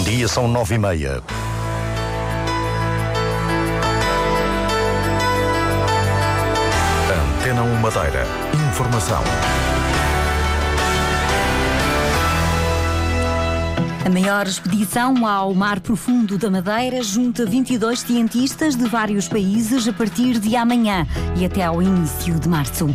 [0.00, 1.22] Bom dia, são nove e meia.
[7.36, 8.26] Antena 1 Madeira.
[8.70, 9.22] Informação.
[14.02, 19.92] A maior expedição ao Mar Profundo da Madeira junta 22 cientistas de vários países a
[19.92, 21.06] partir de amanhã
[21.36, 22.86] e até ao início de março.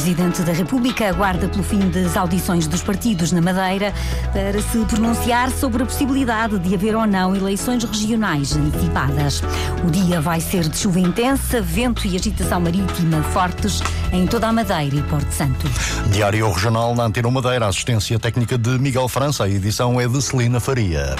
[0.00, 3.92] Presidente da República aguarda pelo fim das audições dos partidos na Madeira
[4.32, 9.42] para se pronunciar sobre a possibilidade de haver ou não eleições regionais antecipadas.
[9.86, 14.52] O dia vai ser de chuva intensa, vento e agitação marítima fortes em toda a
[14.54, 15.68] Madeira e Porto Santo.
[16.10, 19.44] Diário Regional na Antena Madeira, assistência técnica de Miguel França.
[19.44, 21.14] A edição é de Celina Faria.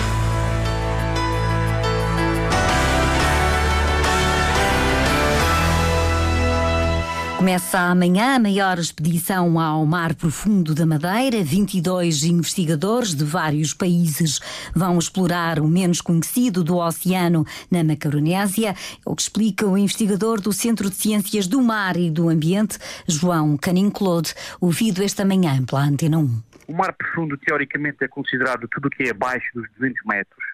[7.40, 11.42] Começa amanhã a maior expedição ao Mar Profundo da Madeira.
[11.42, 14.38] 22 investigadores de vários países
[14.74, 18.72] vão explorar o menos conhecido do oceano na Macaronésia.
[18.72, 18.74] É
[19.06, 23.56] o que explica o investigador do Centro de Ciências do Mar e do Ambiente, João
[23.56, 26.42] Canin-Claude, ouvido esta manhã pela Antena 1.
[26.69, 30.44] O mar profundo, teoricamente, é considerado tudo o que é abaixo dos 200 metros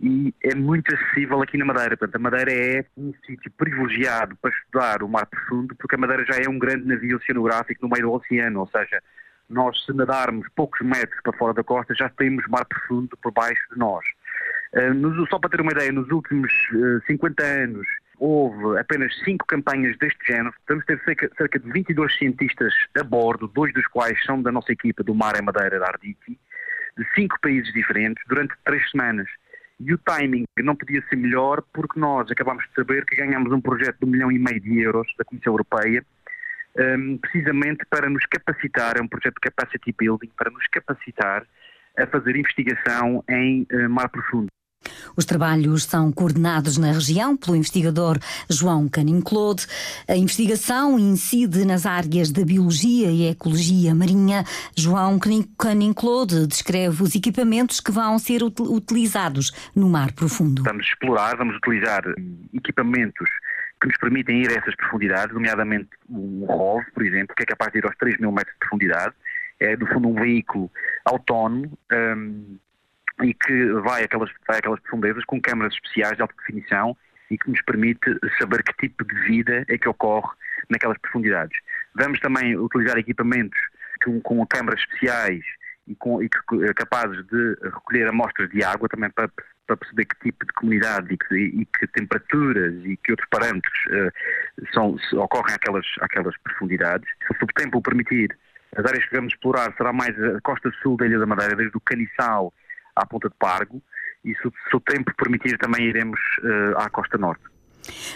[0.00, 1.96] e é muito acessível aqui na Madeira.
[1.96, 6.24] Portanto, a Madeira é um sítio privilegiado para estudar o mar profundo, porque a Madeira
[6.24, 9.02] já é um grande navio oceanográfico no meio do oceano, ou seja,
[9.48, 13.62] nós se nadarmos poucos metros para fora da costa já temos mar profundo por baixo
[13.72, 14.04] de nós.
[14.74, 17.86] Uh, só para ter uma ideia, nos últimos uh, 50 anos
[18.18, 20.52] houve apenas cinco campanhas deste género.
[20.68, 25.02] Vamos ter cerca, de 22 cientistas a bordo, dois dos quais são da nossa equipa
[25.02, 26.38] do Mar e Madeira da Arditi,
[26.96, 29.28] de cinco países diferentes, durante três semanas.
[29.80, 33.60] E o timing não podia ser melhor porque nós acabamos de saber que ganhamos um
[33.60, 36.04] projeto de um milhão e meio de euros da Comissão Europeia,
[36.76, 41.46] um, precisamente para nos capacitar, é um projeto de capacity building, para nos capacitar
[41.96, 44.48] a fazer investigação em uh, mar profundo.
[45.18, 49.66] Os trabalhos são coordenados na região pelo investigador João Canin-Claude.
[50.06, 54.44] A investigação incide nas áreas da biologia e ecologia marinha.
[54.76, 55.18] João
[55.58, 60.62] Canin-Claude descreve os equipamentos que vão ser utilizados no mar profundo.
[60.62, 62.02] Vamos explorar, vamos utilizar
[62.54, 63.28] equipamentos
[63.80, 67.72] que nos permitem ir a essas profundidades, nomeadamente o ROV, por exemplo, que é capaz
[67.72, 69.14] de ir aos 3 mil metros de profundidade.
[69.58, 70.70] É, do fundo, um veículo
[71.04, 72.56] autónomo um,
[73.22, 76.96] e que vai àquelas, vai àquelas profundezas com câmaras especiais de alta definição
[77.30, 80.34] e que nos permite saber que tipo de vida é que ocorre
[80.68, 81.58] naquelas profundidades.
[81.94, 83.58] Vamos também utilizar equipamentos
[84.04, 85.44] com, com câmaras especiais
[85.86, 89.28] e, com, e que, eh, capazes de recolher amostras de água também para,
[89.66, 93.78] para perceber que tipo de comunidade e que, e que temperaturas e que outros parâmetros
[93.86, 97.08] uh, são, ocorrem àquelas, àquelas profundidades.
[97.26, 98.36] Se o tempo o permitir,
[98.76, 101.76] as áreas que vamos explorar será mais a costa sul da Ilha da Madeira, desde
[101.76, 102.52] o Caniçal
[102.98, 103.82] à Ponta de Pargo
[104.24, 107.44] e se, o tempo permitir também iremos uh, à Costa Norte.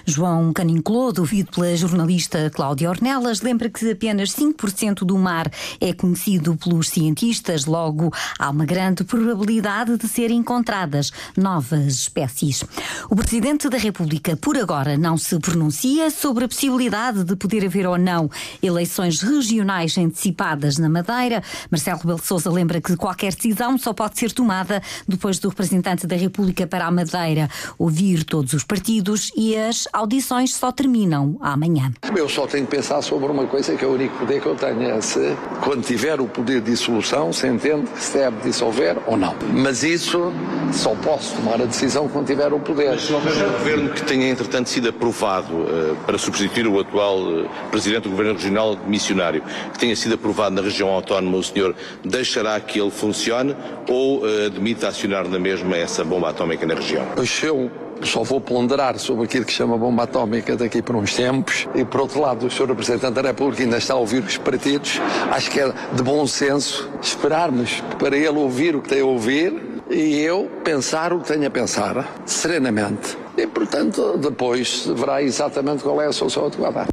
[0.04, 5.50] João Caninclodo, ouvido pela jornalista Cláudia Ornelas, lembra que apenas 5% do mar
[5.80, 12.64] é conhecido pelos cientistas, logo há uma grande probabilidade de serem encontradas novas espécies.
[13.08, 17.86] O Presidente da República, por agora, não se pronuncia sobre a possibilidade de poder haver
[17.86, 18.30] ou não
[18.62, 21.42] eleições regionais antecipadas na Madeira.
[21.70, 26.06] Marcelo Rebelo de Sousa lembra que qualquer decisão só pode ser tomada depois do representante
[26.06, 27.48] da República para a Madeira
[27.78, 31.92] ouvir todos os partidos e as audições só terminam amanhã.
[32.14, 34.54] Eu só tenho que pensar sobre uma coisa que é o único poder que eu
[34.54, 38.96] tenho, é se, quando tiver o poder de dissolução, se entende que se deve dissolver
[39.06, 39.34] ou não.
[39.52, 40.32] Mas isso
[40.72, 42.98] só posso tomar a decisão quando tiver o poder.
[42.98, 47.48] Se houver um governo que tenha, entretanto, sido aprovado uh, para substituir o atual uh,
[47.70, 49.42] presidente do governo regional missionário,
[49.72, 51.74] que tenha sido aprovado na região autónoma, o senhor
[52.04, 53.56] deixará que ele funcione
[53.88, 57.06] ou uh, admite acionar na mesma essa bomba atómica na região?
[57.14, 57.70] Pois eu
[58.08, 61.66] só vou ponderar sobre aquilo que chama bomba atómica daqui por uns tempos.
[61.74, 62.68] E por outro lado, o Sr.
[62.68, 65.00] Representante da República ainda está a ouvir os partidos.
[65.30, 69.82] Acho que é de bom senso esperarmos para ele ouvir o que tem a ouvir
[69.90, 73.16] e eu pensar o que tenho a pensar, serenamente.
[73.36, 76.91] E, portanto, depois verá exatamente qual é a solução adequada.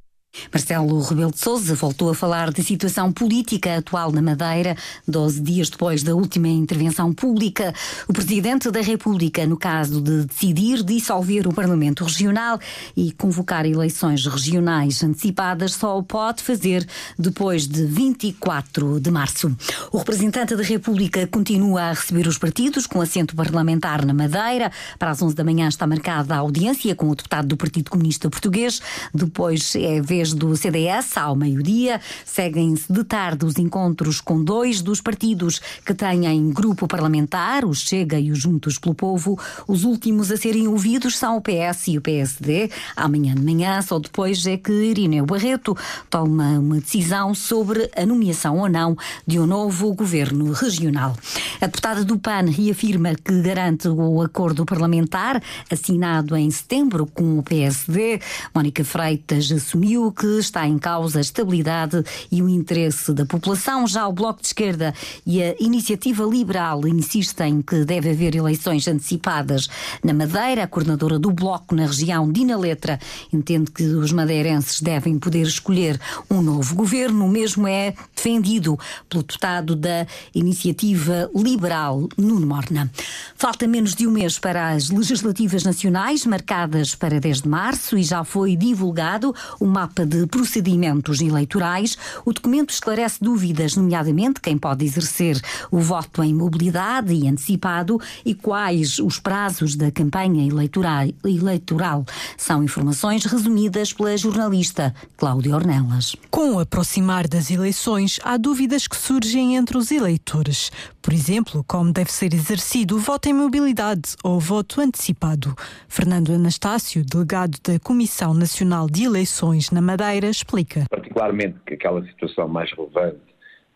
[0.52, 4.76] Marcelo Rebelo de Sousa voltou a falar da situação política atual na Madeira,
[5.08, 7.74] 12 dias depois da última intervenção pública.
[8.08, 12.60] O Presidente da República, no caso de decidir dissolver o Parlamento Regional
[12.98, 16.88] e convocar eleições regionais antecipadas, só o pode fazer
[17.18, 19.56] depois de 24 de março.
[19.92, 24.72] O representante da República continua a receber os partidos com assento parlamentar na Madeira.
[24.98, 28.30] Para as 11 da manhã está marcada a audiência com o deputado do Partido Comunista
[28.30, 28.82] Português.
[29.14, 32.00] Depois é vez do CDS, ao meio-dia.
[32.26, 38.18] Seguem-se de tarde os encontros com dois dos partidos que têm grupo parlamentar, o Chega
[38.18, 39.38] e o Juntos pelo Povo.
[39.68, 42.72] Os últimos a serem ouvidos são o PS e o PSD.
[42.96, 45.76] Amanhã de manhã, só depois é que Irineu Barreto
[46.10, 48.98] toma uma decisão sobre a nomeação ou não
[49.28, 51.16] de um novo governo regional.
[51.60, 57.44] A deputada do PAN reafirma que garante o acordo parlamentar assinado em setembro com o
[57.44, 58.22] PSD.
[58.54, 63.88] Mónica Freitas assumiu que está em causa a estabilidade e o interesse da população.
[63.88, 64.94] Já o Bloco de Esquerda
[65.26, 69.68] e a Iniciativa Liberal insistem que deve haver eleições antecipadas
[70.04, 70.64] na Madeira.
[70.64, 73.00] A coordenadora do Bloco na região, Dina Letra,
[73.32, 76.00] entende que os madeirenses devem poder escolher
[76.30, 77.26] um novo governo.
[77.26, 78.78] O mesmo é defendido
[79.10, 80.06] pelo deputado da
[80.36, 82.92] Iniciativa Liberal, Nuno Morna.
[83.36, 88.04] Falta menos de um mês para as legislativas nacionais, marcadas para 10 de março, e
[88.04, 91.98] já foi divulgado o mapa de procedimentos eleitorais.
[92.26, 95.40] O documento esclarece dúvidas, nomeadamente quem pode exercer
[95.72, 102.06] o voto em mobilidade e antecipado e quais os prazos da campanha eleitoral.
[102.38, 106.16] São informações resumidas pela jornalista Cláudia Ornelas.
[106.30, 110.72] Com o aproximar das eleições, há dúvidas que surgem entre os eleitores.
[111.02, 115.56] Por exemplo, como deve ser exercido o voto em mobilidade ou voto antecipado.
[115.88, 120.86] Fernando Anastácio, delegado da Comissão Nacional de Eleições na Madeira, explica.
[120.90, 123.20] Particularmente que aquela situação mais relevante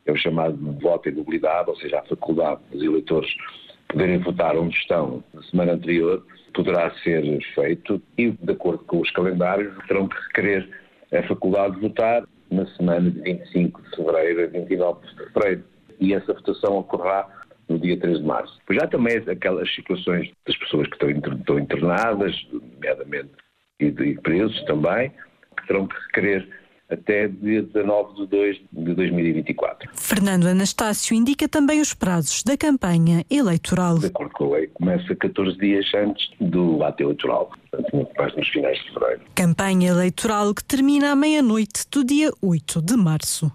[0.06, 3.30] é o chamado voto em mobilidade, ou seja, a faculdade dos eleitores
[3.88, 9.12] poderem votar onde estão na semana anterior, poderá ser feito e, de acordo com os
[9.12, 10.70] calendários, terão que requerer
[11.12, 15.64] a faculdade de votar na semana de 25 de fevereiro a 29 de fevereiro.
[16.00, 17.28] E essa votação ocorrerá
[17.70, 18.60] no dia 3 de março.
[18.66, 23.32] Pois já também aquelas situações das pessoas que estão internadas, nomeadamente
[23.80, 25.12] e de presos também,
[25.54, 26.48] que terão que requerer
[26.90, 29.90] até dia 19 de 2 de 2024.
[29.96, 33.98] Fernando Anastácio indica também os prazos da campanha eleitoral.
[33.98, 38.36] De acordo com a lei, começa 14 dias antes do ato eleitoral, portanto, muito mais
[38.36, 39.22] nos finais de fevereiro.
[39.36, 43.52] Campanha eleitoral que termina à meia-noite do dia 8 de março.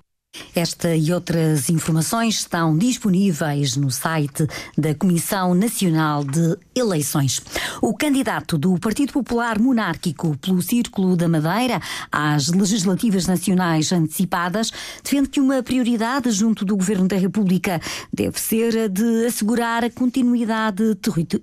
[0.54, 4.46] Esta e outras informações estão disponíveis no site
[4.76, 7.40] da Comissão Nacional de Eleições.
[7.80, 11.80] O candidato do Partido Popular Monárquico pelo Círculo da Madeira
[12.12, 14.70] às legislativas nacionais antecipadas
[15.02, 17.80] defende que uma prioridade junto do Governo da República
[18.12, 20.94] deve ser a de assegurar a continuidade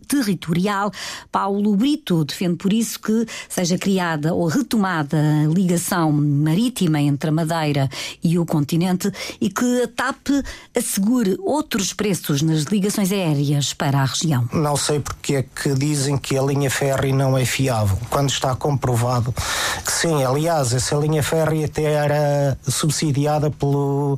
[0.07, 0.91] territorial.
[1.31, 7.33] Paulo Brito defende por isso que seja criada ou retomada a ligação marítima entre a
[7.33, 7.89] Madeira
[8.23, 10.27] e o continente continente e que a TAP
[10.75, 14.47] assegure outros preços nas ligações aéreas para a região.
[14.51, 18.53] Não sei porque é que dizem que a linha férrea não é fiável, quando está
[18.55, 19.33] comprovado
[19.85, 20.23] que sim.
[20.23, 24.17] Aliás, essa linha férrea até era subsidiada pelo,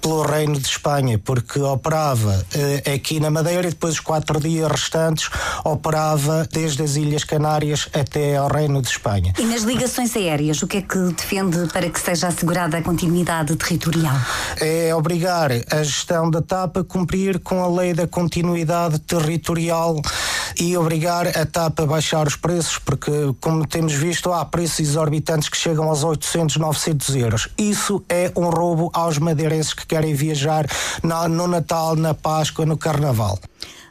[0.00, 4.70] pelo Reino de Espanha, porque operava eh, aqui na Madeira e depois os quatro dias
[4.70, 5.28] restantes
[5.64, 9.34] operava desde as Ilhas Canárias até ao Reino de Espanha.
[9.38, 13.54] E nas ligações aéreas, o que é que defende para que seja assegurada a continuidade
[13.56, 13.97] territorial?
[14.60, 20.00] É obrigar a gestão da TAP a cumprir com a lei da continuidade territorial
[20.58, 23.10] e obrigar a TAP a baixar os preços, porque,
[23.40, 27.48] como temos visto, há preços exorbitantes que chegam aos 800, 900 euros.
[27.56, 30.66] Isso é um roubo aos madeirenses que querem viajar
[31.30, 33.38] no Natal, na Páscoa, no Carnaval.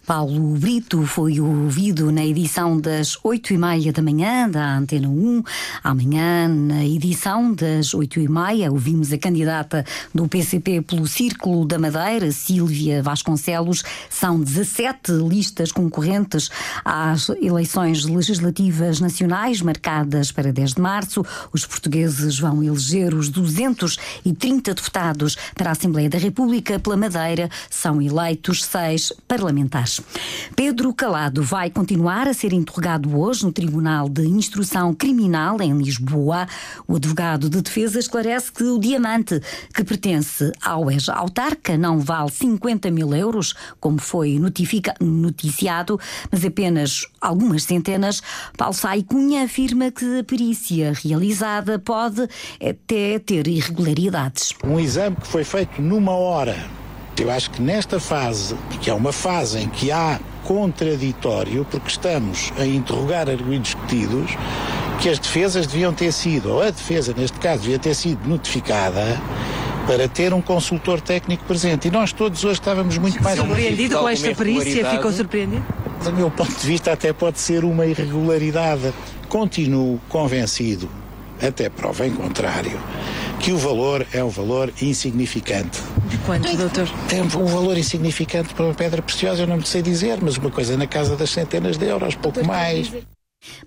[0.07, 5.43] Paulo Brito foi ouvido na edição das oito e meia da manhã da Antena 1.
[5.83, 9.83] Amanhã, na edição das oito e meia, ouvimos a candidata
[10.15, 13.83] do PCP pelo Círculo da Madeira, Sílvia Vasconcelos.
[14.09, 16.49] São 17 listas concorrentes
[16.85, 21.21] às eleições legislativas nacionais marcadas para 10 de março.
[21.51, 27.49] Os portugueses vão eleger os 230 deputados para a Assembleia da República pela Madeira.
[27.69, 29.96] São eleitos seis parlamentares.
[30.55, 36.47] Pedro Calado vai continuar a ser interrogado hoje no Tribunal de Instrução Criminal em Lisboa.
[36.87, 39.41] O advogado de defesa esclarece que o diamante
[39.73, 44.39] que pertence ao ex-autarca não vale 50 mil euros, como foi
[44.99, 45.99] noticiado,
[46.31, 48.21] mas apenas algumas centenas.
[48.57, 52.27] Paulo Sai Cunha afirma que a perícia realizada pode
[52.61, 54.53] até ter irregularidades.
[54.63, 56.55] Um exame que foi feito numa hora
[57.23, 62.51] eu acho que nesta fase, que é uma fase em que há contraditório, porque estamos
[62.57, 64.31] a interrogar arguidos discutidos,
[64.99, 69.21] que as defesas deviam ter sido, ou a defesa neste caso, devia ter sido notificada
[69.85, 71.87] para ter um consultor técnico presente.
[71.87, 75.63] E nós todos hoje estávamos muito mais surpreendido com esta perícia, ficou surpreendido?
[76.03, 78.93] Do meu ponto de vista, até pode ser uma irregularidade.
[79.29, 80.89] Continuo convencido
[81.41, 82.79] até prova em contrário,
[83.39, 85.79] que o valor é um valor insignificante.
[86.25, 86.87] Quanto, doutor?
[87.09, 90.77] Tem um valor insignificante para uma pedra preciosa, eu não sei dizer, mas uma coisa
[90.77, 92.91] na casa das centenas de euros, pouco mais.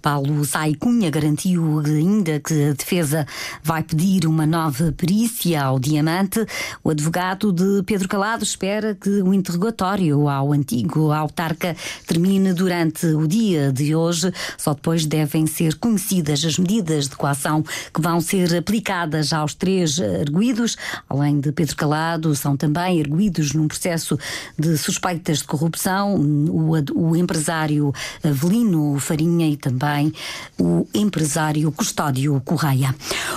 [0.02, 3.26] Paulo Sai Cunha garantiu ainda que a defesa
[3.62, 6.44] vai pedir uma nova perícia ao diamante.
[6.82, 13.26] O advogado de Pedro Calado espera que o interrogatório ao antigo autarca termine durante o
[13.26, 14.32] dia de hoje.
[14.56, 20.00] Só depois devem ser conhecidas as medidas de coação que vão ser aplicadas aos três
[20.00, 20.76] arguídos.
[21.08, 24.18] Além de Pedro Calado, são também arguídos num processo
[24.58, 27.92] de suspeitas de corrupção o, o empresário
[28.24, 30.12] Avelino Farinha e também
[30.58, 32.94] o empresário Custódio Correia.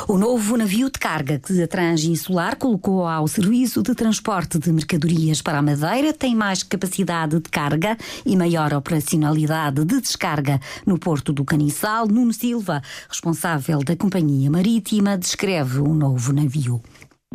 [0.07, 5.41] O novo navio de carga que a Transinsular colocou ao serviço de transporte de mercadorias
[5.41, 11.33] para a Madeira tem mais capacidade de carga e maior operacionalidade de descarga no Porto
[11.33, 12.07] do Caniçal.
[12.07, 16.81] Nuno Silva, responsável da Companhia Marítima, descreve o novo navio.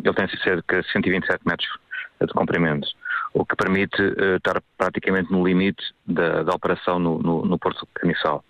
[0.03, 1.69] Ele tem cerca de 127 metros
[2.19, 2.87] de comprimento
[3.33, 7.81] o que permite uh, estar praticamente no limite da, da operação no, no, no Porto
[7.81, 8.43] do Caniçal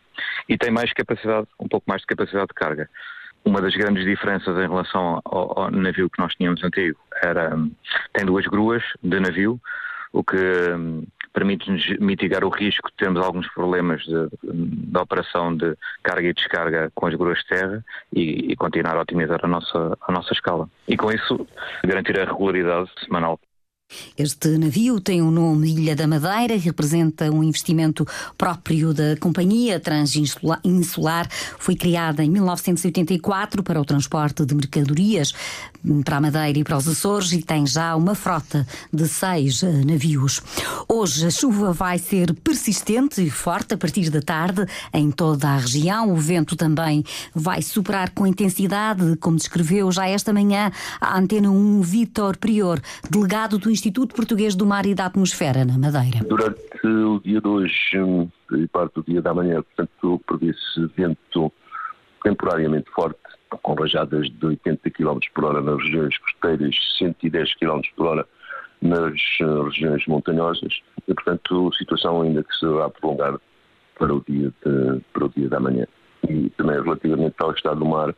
[0.48, 2.90] e tem mais capacidade, um pouco mais de capacidade de carga.
[3.46, 7.58] Uma das grandes diferenças em relação ao, ao navio que nós tínhamos antigo era
[8.14, 9.60] tem duas gruas de navio,
[10.12, 14.04] o que um, permite-nos mitigar o risco de termos alguns problemas
[14.44, 19.02] da operação de carga e descarga com as gruas de terra e, e, continuar a
[19.02, 20.70] otimizar a nossa, a nossa escala.
[20.88, 21.48] E com isso
[21.86, 23.40] garantir a regularidade semanal
[24.18, 28.06] este navio tem o nome Ilha da Madeira e representa um investimento
[28.38, 31.28] próprio da companhia Transinsular.
[31.58, 35.34] Foi criada em 1984 para o transporte de mercadorias
[36.04, 39.84] para a Madeira e para os Açores e tem já uma frota de seis eh,
[39.86, 40.42] navios.
[40.88, 45.58] Hoje a chuva vai ser persistente e forte a partir da tarde em toda a
[45.58, 46.12] região.
[46.12, 51.82] O vento também vai superar com intensidade, como descreveu já esta manhã a Antena 1
[51.82, 56.20] Vítor Prior, delegado do Instituto Português do Mar e da Atmosfera, na Madeira.
[56.28, 61.52] Durante o dia de hoje hum, e parte do dia da manhã, portanto, prevê-se vento
[62.24, 63.20] temporariamente forte,
[63.58, 68.28] com rajadas de 80 km por hora nas regiões costeiras, 110 km por hora
[68.82, 73.40] nas uh, regiões montanhosas, e, portanto, situação ainda que se vai prolongar
[73.98, 75.86] para o dia, de, para o dia da manhã.
[76.30, 78.16] E também relativamente ao estado do mar,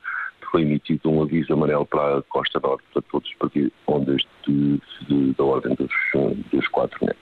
[0.51, 5.33] foi emitido um aviso amarelo para a costa norte, para todos os ondas de, de,
[5.33, 5.91] da ordem dos,
[6.51, 7.20] dos 4 metros.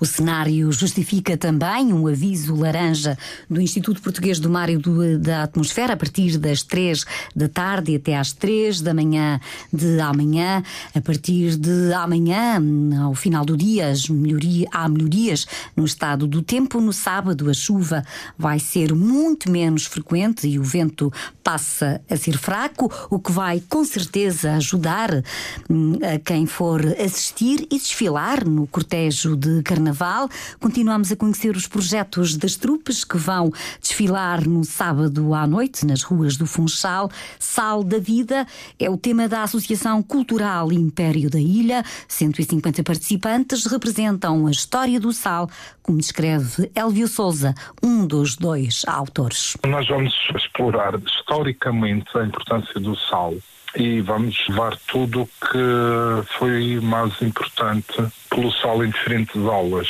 [0.00, 3.16] O cenário justifica também um aviso laranja
[3.48, 7.04] do Instituto Português do Mar e do, da Atmosfera a partir das 3
[7.34, 9.40] da tarde até às 3 da manhã
[9.72, 10.62] de amanhã.
[10.94, 12.60] A partir de amanhã,
[13.02, 16.80] ao final do dia, melhoria, há melhorias no estado do tempo.
[16.80, 18.04] No sábado, a chuva
[18.38, 23.62] vai ser muito menos frequente e o vento passa a ser fraco, o que vai
[23.68, 25.22] com certeza ajudar
[25.70, 30.28] hum, a quem for assistir e desfilar no cortejo de Carnaval.
[30.60, 36.04] Continuamos a conhecer os projetos das trupes que vão desfilar no sábado à noite nas
[36.04, 37.10] ruas do Funchal.
[37.36, 38.46] Sal da Vida
[38.78, 41.82] é o tema da Associação Cultural Império da Ilha.
[42.06, 45.50] 150 participantes representam a história do sal,
[45.82, 49.56] como descreve Elvio Souza, um dos dois autores.
[49.66, 53.34] Nós vamos explorar historicamente a importância do sal
[53.76, 57.94] e vamos levar tudo o que foi mais importante
[58.30, 59.88] pelo sal em diferentes aulas,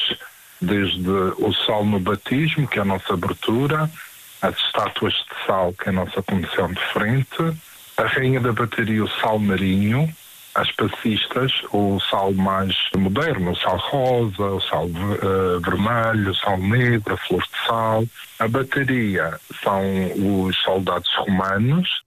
[0.61, 3.91] desde o sal no batismo, que é a nossa abertura,
[4.43, 7.57] as estátuas de sal, que é a nossa comissão de frente,
[7.97, 10.13] a rainha da bateria, o sal marinho,
[10.55, 16.59] as passistas, o sal mais moderno, o sal rosa, o sal uh, vermelho, o sal
[16.59, 18.05] negro, a flor de sal.
[18.39, 19.83] A bateria são
[20.45, 22.06] os soldados romanos,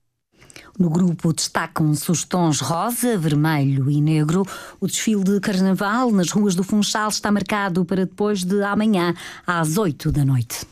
[0.79, 4.45] no grupo destacam-se os tons rosa, vermelho e negro.
[4.79, 9.13] O desfile de carnaval nas ruas do Funchal está marcado para depois de amanhã,
[9.45, 10.65] às 8 da noite.